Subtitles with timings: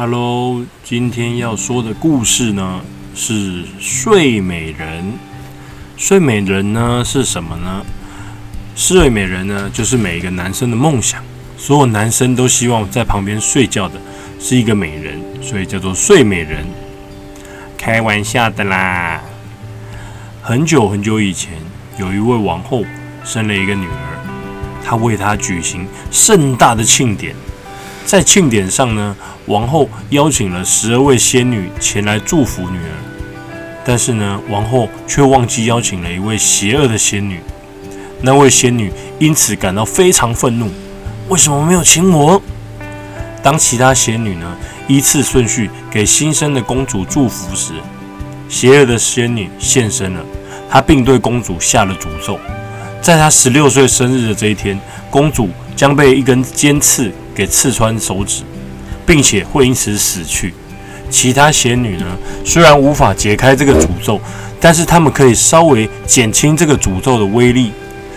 [0.00, 2.80] Hello，今天要说的故事呢
[3.16, 5.12] 是睡美人。
[5.96, 7.84] 睡美人呢是什么呢？
[8.76, 11.20] 睡美人呢就是每一个男生的梦想，
[11.56, 14.00] 所有男生都希望在旁边睡觉的
[14.38, 16.64] 是一个美人，所以叫做睡美人。
[17.76, 19.20] 开玩笑的啦。
[20.40, 21.54] 很久很久以前，
[21.98, 22.84] 有一位王后
[23.24, 24.24] 生了一个女儿，
[24.84, 27.34] 她为她举行盛大的庆典。
[28.08, 29.14] 在庆典上呢，
[29.44, 32.88] 王后邀请了十二位仙女前来祝福女儿，
[33.84, 37.38] 但是呢，王后却忘记邀请了一位邪恶的仙女。
[38.22, 40.70] 那位仙女因此感到非常愤怒，
[41.28, 42.40] 为什么没有请我？
[43.42, 47.74] 当其他仙女呢依次顺序给新生的公主祝福时，
[48.48, 50.24] 邪恶的仙女现身了，
[50.70, 52.40] 她并对公主下了诅咒，
[53.02, 54.80] 在她十六岁生日的这一天，
[55.10, 57.12] 公主将被一根尖刺。
[57.38, 58.42] 给刺穿手指，
[59.06, 60.52] 并且会因此死去。
[61.08, 62.04] 其他仙女呢，
[62.44, 64.20] 虽然无法解开这个诅咒，
[64.60, 67.70] 但是她们可以稍微减轻这个诅咒的威力，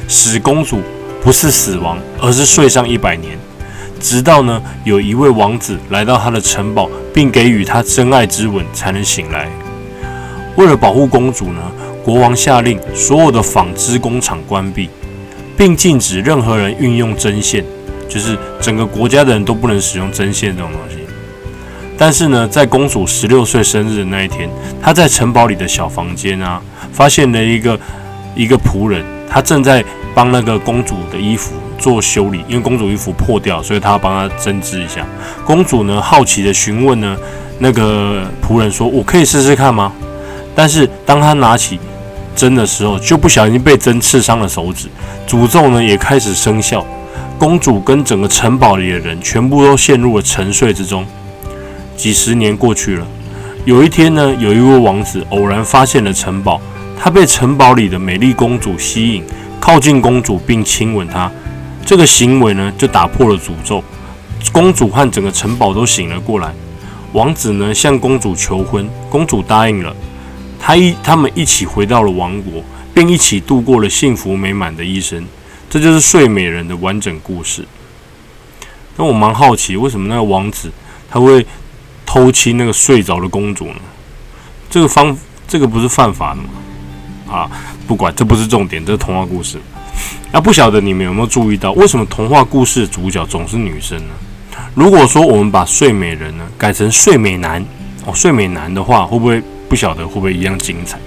[0.08, 0.82] 使公主
[1.22, 3.38] 不是死亡，而是睡上一百年，
[4.00, 9.48] 直到呢有一位王子来到她的城堡，并给予她真爱之吻，才能醒来。
[10.56, 11.62] 为了保护公主呢，
[12.04, 14.90] 国王下令所有的纺织工厂关闭，
[15.56, 17.64] 并禁止任何人运用针线。
[18.12, 20.98] 就是整个国家的人都不能使用针线这种东西。
[21.98, 24.50] 但是呢，在公主十六岁生日的那一天，
[24.82, 26.60] 她在城堡里的小房间啊，
[26.92, 27.80] 发现了一个
[28.36, 29.84] 一个仆人，他正在
[30.16, 35.06] 帮那个公主的衣服做修理，因为公主衣服破掉，所以他要帮她针织一下。
[35.46, 37.16] 公主呢，好奇的询问呢，
[37.60, 39.92] 那个仆人说：“我可以试试看吗？”
[40.56, 41.80] 但是当他拿起
[42.36, 44.88] 针的时候，就不小心被针刺伤了手指，
[45.28, 46.84] 诅咒呢也开始生效。
[47.42, 51.04] 公主跟整个城堡里的人全部都陷入了沉睡之中。
[51.98, 53.08] 几十年过去了，
[53.66, 56.62] 有一天呢，有一位王子偶然发现了城堡，
[56.96, 59.24] 他被城堡里的美丽公主吸引，
[59.60, 61.32] 靠近公主并亲吻她。
[61.84, 63.84] 这个行为呢，就打破了诅咒。
[64.52, 66.54] 公主和整个城堡都醒了过来。
[67.14, 69.92] 王子呢，向公主求婚，公主答应了。
[70.60, 72.62] 他一他们一起回到了王国，
[72.94, 75.26] 并一起度过了幸福美满的一生。
[75.72, 77.66] 这就是睡美人的完整故事。
[78.98, 80.70] 那我蛮好奇，为什么那个王子
[81.10, 81.48] 他会
[82.06, 83.80] 偷亲那个睡着的公主呢？
[84.70, 85.18] 这个方
[85.48, 86.50] 这个不是犯法的吗？
[87.34, 87.50] 啊，
[87.88, 89.58] 不管，这不是重点，这是童话故事。
[90.34, 94.14] 那不晓得你们有没有注意到，为什么童话故事的主角总是女生呢？
[94.76, 97.66] 如果说我们把睡美人呢改成睡美男
[98.06, 101.00] 哦，睡美男的话，会不会不晓得会不会一样精彩？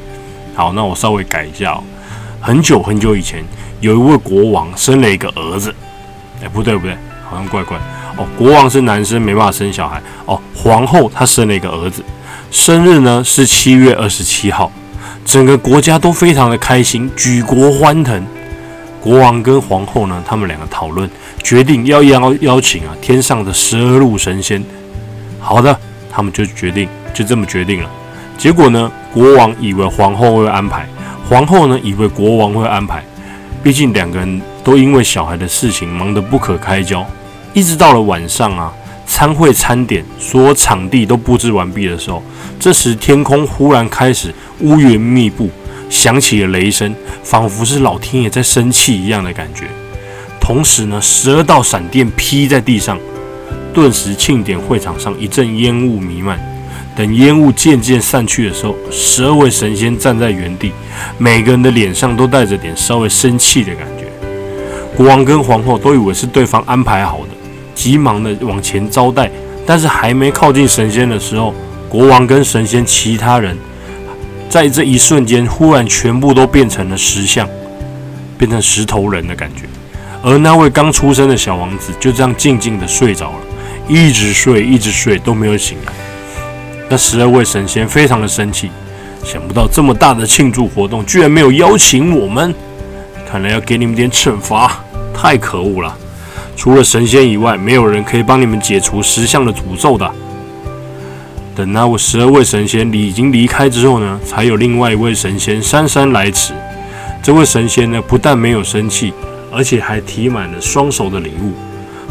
[0.55, 1.85] 好，那我稍微改一下哦。
[2.41, 3.45] 很久很久以前。
[3.85, 5.75] 有一位国王生了一个儿子，
[6.43, 6.97] 哎，不对不对，
[7.29, 7.77] 好像怪怪
[8.17, 8.27] 哦。
[8.39, 10.41] 国王是男生，没办法生小孩哦。
[10.57, 12.03] 皇后她生了一个儿子，
[12.51, 14.73] 生日呢是七月二十七号，
[15.27, 18.27] 整个国家都非常的开心，举国欢腾。
[19.03, 21.07] 国王跟皇后呢，他们两个讨论，
[21.43, 24.65] 决定要邀邀请啊天上的十二路神仙。
[25.39, 25.79] 好的，
[26.11, 27.91] 他们就决定就这么决定了。
[28.39, 30.89] 结果呢，国王以为皇后会安排，
[31.29, 33.05] 皇后呢以为国王会安排。
[33.65, 37.05] 毕竟两个人都因为小孩的事情忙得不可开交，
[37.55, 38.71] 一直到了晚上啊，
[39.07, 42.23] 参会餐点，所有场地都布置完毕的时候，
[42.61, 45.49] 这时天空忽然开始乌云密布，
[45.89, 49.65] 响起了雷声，仿佛是老天爷在生气一样的感觉。
[50.39, 52.99] 同时呢，十二道闪电劈在地上，
[53.73, 56.39] 顿时庆典会场上一阵烟雾弥漫。
[56.97, 60.73] 等烟雾渐渐散去的时候，十二位神仙站在原地，
[61.19, 64.05] 每个人的脸上都带着点稍微生气的感觉。
[64.97, 67.29] 国王跟皇后都以为是对方安排好的，
[67.75, 69.31] 急忙的往前招待。
[69.67, 71.53] 但是还没靠近神仙的时候，
[71.89, 73.57] 国王跟神仙其他人
[74.49, 77.49] 在这一瞬间忽然全部都变成了石像，
[78.39, 79.63] 变成石头人的感觉。
[80.23, 83.39] 而那位刚出生的小王子就这样静静的睡着了，
[83.89, 85.93] 一直睡，一直睡都没有醒来。
[86.89, 88.71] 那十二位神仙非常的生气，
[89.25, 92.55] 想不到这么大的庆祝活动居然没有邀请我们，
[93.31, 94.85] 看来要给你们点惩罚，
[95.15, 95.97] 太可恶了！
[96.57, 100.09] 除了神仙以外，没有人可以帮你们解除石像的诅咒的。
[101.57, 106.53] 等那位十二位神仙已经离开之后呢，才有另外一位神仙姗姗来迟。
[107.23, 109.13] 这位神仙呢，不但没有生气，
[109.51, 111.53] 而且还提满了双手的礼物，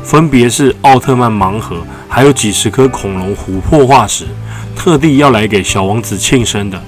[0.03, 1.77] 分别是奥特曼盲盒，
[2.07, 4.25] 还有几十颗恐龙琥珀化石。
[4.75, 6.83] 特地要来给小王子庆生的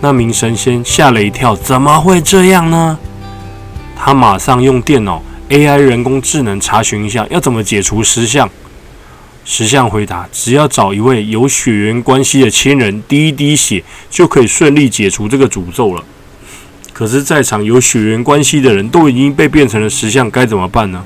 [0.00, 2.98] 那名神仙吓了一跳，怎么会这样呢？
[3.96, 8.48] 他马上用电脑 AI 人工智能查询一下要怎么解除石像。
[9.44, 16.04] 石像回答：“只要找一位有血缘关系的亲人滴一滴血，就可以顺利解除这个诅咒了。”
[16.92, 21.02] 可是，在场有血缘关系的人都已经被变成了石像，该怎么办呢？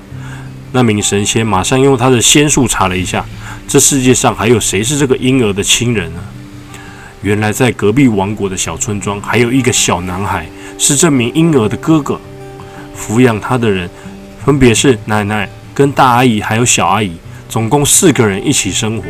[0.72, 3.24] 那名神仙马上用他的仙术查了一下，
[3.68, 6.20] 这世界上还有谁是这个婴儿的亲人呢？
[7.22, 10.46] 原来，在隔壁王国的小村庄，还有一个小男孩
[10.78, 12.20] 是这名婴儿的哥哥。
[12.96, 13.88] 抚养他的人
[14.44, 17.12] 分别是奶奶、跟大阿姨还有小阿姨，
[17.48, 19.04] 总共四个人一起生活。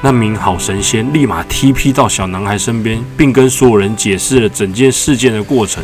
[0.00, 5.82] 那名好神仙立马 TP 到小男孩身边，并跟所有人解释了整件事件的过程。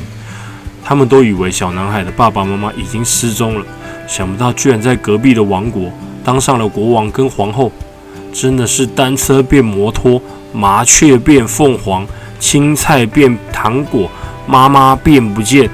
[0.84, 3.66] 他们都以为小男孩的爸爸妈妈已经失踪了，
[4.06, 5.90] 想不到居然在隔壁的王国
[6.24, 7.70] 当上了国王跟皇后。
[8.32, 10.20] 真的是单车变摩托，
[10.52, 12.04] 麻雀变凤凰，
[12.40, 14.10] 青菜变糖果，
[14.46, 15.70] 妈妈变不见。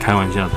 [0.00, 0.54] 开玩笑的，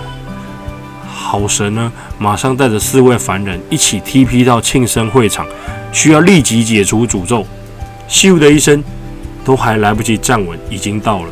[1.07, 1.91] 好神呢！
[2.17, 5.45] 马上带着四位凡人一起 TP 到庆生会场。
[5.91, 7.45] 需要立即解除诅咒。
[8.09, 8.83] 咻的一声，
[9.43, 11.29] 都还来不及站稳，已经到了。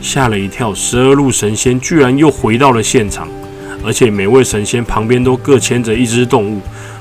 [0.00, 3.26] 吓了一跳，十二路神仙居然又回到了现场，
[3.84, 6.60] 而且每位神仙旁边都各牵着一只动物，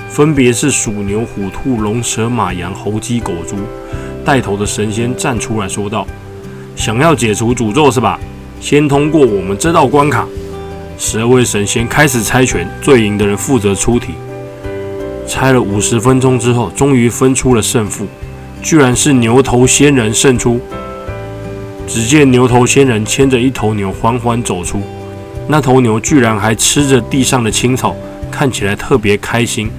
[0.10, 3.56] 分别是鼠、牛、虎、兔、龙、蛇、马、羊、猴、鸡、狗、猪。
[4.26, 6.06] 带头的神仙站出来说道
[6.76, 8.20] ：“想要解除诅咒是吧？
[8.62, 10.28] 先通过我们这道关卡。”
[10.98, 14.14] 十二位神仙开始猜拳，最赢的人负责出题。
[15.26, 18.06] 猜了五十分钟之后，终于分出了胜负，
[18.62, 20.60] 居然是牛头仙人胜出。
[21.88, 24.82] 只见牛头仙人牵着一头牛缓缓走出，
[25.48, 27.96] 那头牛居然还吃着地上的青草，
[28.32, 29.70] 看起来特别开心。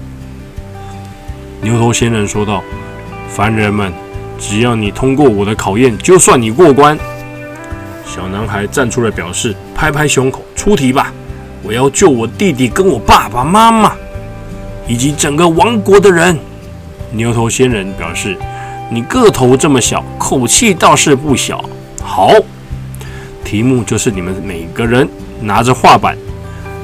[1.62, 2.62] 牛头仙人说道
[3.28, 3.93] ：“凡人们，
[4.38, 6.99] 只要你通过我的考验，就算你过关。”
[8.05, 11.12] 小男孩站出来表示，拍拍胸口：“出题吧，
[11.62, 13.93] 我要救我弟弟跟我爸爸妈妈。”
[14.87, 16.38] 以及整个王国的人，
[17.11, 18.37] 牛头仙人表示
[18.93, 21.64] ：“你个头这么小，口气倒是不小。”
[22.05, 22.31] 好，
[23.43, 25.08] 题目就是你们每个人
[25.41, 26.17] 拿着画板，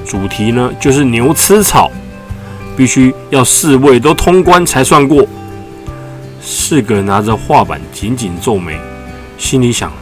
[0.07, 1.91] 主题呢就是牛吃草，
[2.77, 5.27] 必须要四位都通关才算过。
[6.43, 8.79] 四个拿着画板紧紧皱眉，
[9.37, 9.93] 心里想：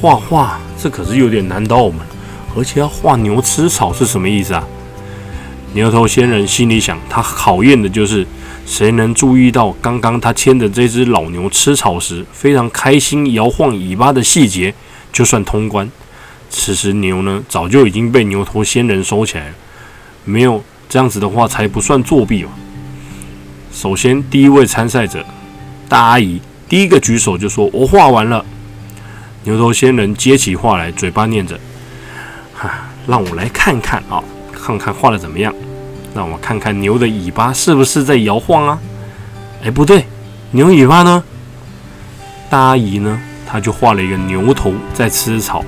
[0.00, 2.00] 画画这可是有点难到我们，
[2.56, 4.64] 而且要画牛吃草是什么意思啊？
[5.72, 8.26] 牛头仙人心里想：他考验的就是
[8.66, 14.74] 谁能注意到刚刚他牵的这只老牛吃草时非常开心摇晃尾巴的细节，
[15.12, 15.90] 就算通关。
[16.48, 19.54] 此时牛呢，早就已经被牛头仙人收起来了。
[20.24, 22.50] 没有这样子的话，才不算作弊嘛。
[23.72, 25.24] 首先，第一位参赛者
[25.88, 28.44] 大阿姨第一个举手就说：“我画完了。”
[29.44, 31.58] 牛头仙人接起画来，嘴巴念着
[32.54, 34.22] ：“哈，让我来看看啊，
[34.52, 35.54] 看看画的怎么样。”
[36.14, 38.78] 让我看看牛的尾巴是不是在摇晃啊？
[39.62, 40.06] 哎，不对，
[40.50, 41.22] 牛尾巴呢？
[42.48, 43.20] 大阿姨呢？
[43.46, 45.62] 她就画了一个牛头在吃草，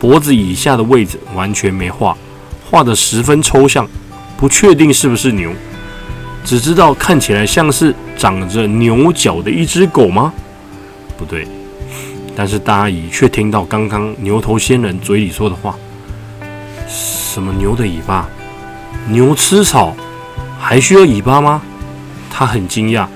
[0.00, 2.16] 脖子以下的位置完全没画，
[2.70, 3.86] 画的十分抽象，
[4.38, 5.52] 不确定是不是牛，
[6.42, 10.32] 只知道看起来像是长着牛角的一只狗吗？
[11.18, 11.46] 不对，
[12.34, 15.76] 但是大阿姨却听到刚刚牛头仙人嘴里说的话，
[16.88, 18.26] 什么牛的尾巴？
[19.06, 19.94] 牛吃草
[20.58, 21.60] 还需要尾巴吗？
[22.30, 23.06] 他很惊讶，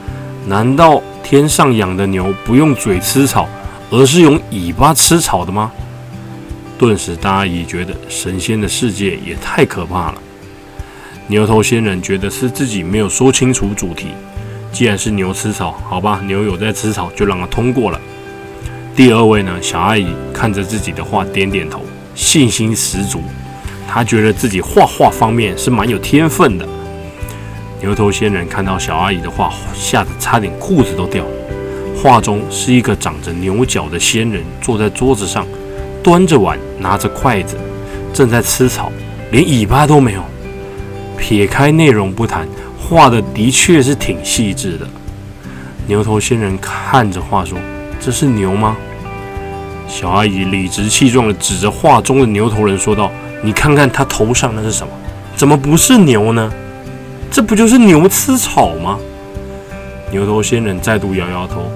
[0.46, 3.48] 难道天上养的牛不用嘴吃草，
[3.90, 5.72] 而是用尾巴吃草的吗？
[6.78, 10.18] 顿时，大阿姨觉得神仙的世界也太可怕了。
[11.26, 14.08] 牛头仙人觉得是自己没有说清楚主题，
[14.72, 18.00] 既然是牛吃草，好吧，牛有在吃草，就让他通过了。
[18.94, 21.80] 第二位呢，小阿姨看着自己的画，点点头，
[22.14, 23.22] 信心十足。
[23.86, 26.68] 她觉得自己画画方面是蛮有天分的。
[27.80, 31.30] 牛头仙人看到小阿姨的画，吓得差点裤子都掉了。
[31.96, 35.46] 画中是一个长着牛角的仙人，坐在桌子上，
[36.04, 37.56] 端着碗，拿着筷子，
[38.12, 38.92] 正在吃草，
[39.30, 40.22] 连尾巴都没有。
[41.16, 42.46] 撇开内容不谈，
[42.78, 44.86] 画的的确是挺细致的。
[45.86, 47.58] 牛头仙人看着画说
[47.98, 48.76] ：“这是牛吗？”
[49.88, 53.10] 小阿姨理直气壮地指着画中的牛头人说道。
[53.42, 54.92] 你看看他头上那是什么？
[55.36, 56.50] 怎么不是牛呢？
[57.30, 58.98] 这不就是牛吃草吗？
[60.10, 61.70] 牛头仙人再度摇摇头，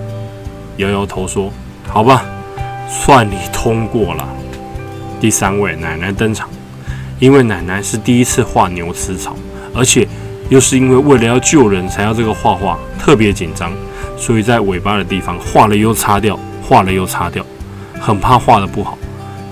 [0.78, 1.52] 摇摇头说
[1.88, 2.25] ：“好吧，
[2.88, 4.28] 算你通过了。”
[5.21, 6.49] 第三位奶奶登场，
[7.18, 9.37] 因为奶奶是第一次画牛吃草，
[9.75, 10.07] 而且
[10.49, 13.73] 又是因为为了要救人才要这个画画，特别紧张，
[14.16, 17.45] 所以在尾巴的地方画了又擦掉，画了又擦掉，
[18.00, 18.97] 很怕画的不好。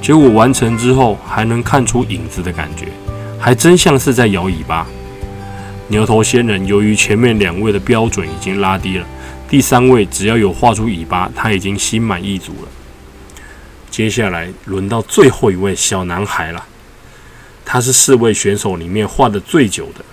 [0.00, 2.86] 结果完成之后，还能看出影子的感觉，
[3.40, 4.86] 还真像是在摇尾巴。
[5.88, 9.06] 牛头仙人由于前面两位的标准已经拉低了，
[9.48, 12.68] 第三位只要有画出尾巴，他已经心满意足了。
[13.96, 16.62] 接下来轮到最后一位小男孩了，
[17.64, 20.04] 他是四位选手里面画的最久的，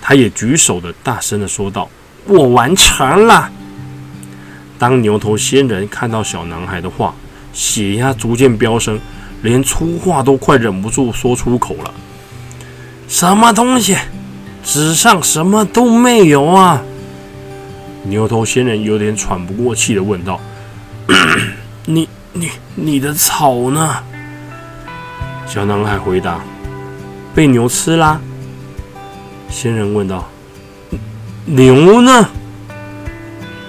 [0.00, 1.90] 他也举手的大声的说道
[2.24, 3.52] ：“我完成了。”
[4.80, 7.14] 当牛头仙人看到小男孩的画，
[7.52, 8.98] 血压逐渐飙升，
[9.42, 11.92] 连粗话都快忍不住说出口了
[13.08, 13.94] ：“什么东西？
[14.64, 16.82] 纸上什么都没有啊！”
[18.08, 20.40] 牛头仙人有点喘不过气的问道
[21.84, 23.96] ：“你？”你你的草呢？
[25.46, 26.40] 小男孩回答
[27.34, 28.20] ：“被牛吃啦。”
[29.48, 30.28] 仙人问道
[31.46, 32.28] ：“牛呢？”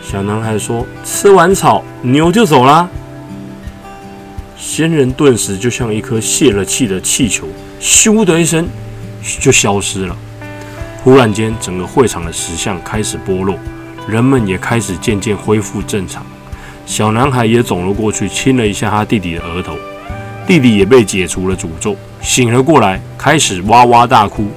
[0.03, 2.89] 小男孩说：“吃完草，牛就走啦。”
[4.59, 7.47] 仙人顿时就像一颗泄了气的气球，
[7.79, 8.67] 咻的一声
[9.39, 10.17] 就消失了。
[11.03, 13.57] 忽然间，整个会场的石像开始剥落，
[14.09, 16.25] 人们也开始渐渐恢复正常。
[16.87, 19.77] 小男孩也走了过去，亲了一下他弟弟的额头。
[20.47, 24.47] 弟弟也被解除了诅咒，醒了过来，开始哇哇大哭。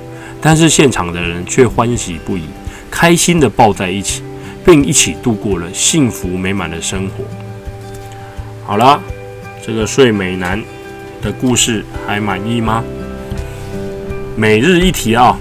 [0.41, 2.45] 但是现场的人却欢喜不已，
[2.89, 4.23] 开心地抱在一起，
[4.65, 7.25] 并一起度过了幸福美满的生活。
[8.65, 9.03] 好了，
[9.67, 10.63] 这个睡美男
[11.21, 12.85] 的故事还满意吗？
[14.37, 15.37] 每日一题啊，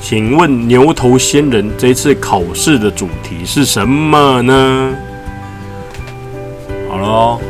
[0.00, 4.94] 请问牛头仙人这次考试的主题是什么呢？
[7.02, 7.40] 喽，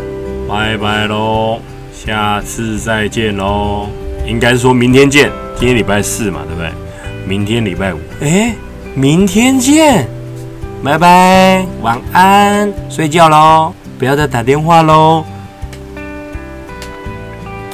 [0.48, 1.60] 拜拜喽，
[1.92, 3.86] 下次再见喽。
[4.26, 6.70] 应该是说明天见，今天礼拜四嘛，对不对？
[7.26, 8.54] 明天礼拜五，哎，
[8.94, 10.08] 明天见，
[10.82, 15.24] 拜拜，晚安，睡觉喽，不要再打电话喽。